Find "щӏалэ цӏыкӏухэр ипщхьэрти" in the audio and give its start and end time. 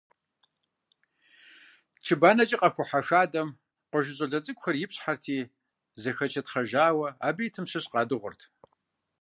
4.17-5.37